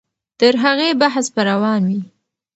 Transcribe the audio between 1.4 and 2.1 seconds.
روان وي.